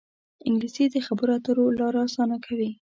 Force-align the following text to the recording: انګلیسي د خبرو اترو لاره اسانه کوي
انګلیسي 0.47 0.85
د 0.93 0.95
خبرو 1.05 1.31
اترو 1.37 1.65
لاره 1.79 1.99
اسانه 2.07 2.37
کوي 2.45 2.71